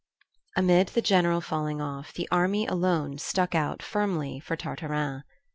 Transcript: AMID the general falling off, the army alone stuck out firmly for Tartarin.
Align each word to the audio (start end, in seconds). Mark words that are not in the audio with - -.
AMID 0.57 0.87
the 0.95 1.01
general 1.03 1.41
falling 1.41 1.79
off, 1.79 2.11
the 2.11 2.27
army 2.31 2.65
alone 2.65 3.19
stuck 3.19 3.53
out 3.53 3.83
firmly 3.83 4.39
for 4.39 4.55
Tartarin. 4.57 5.21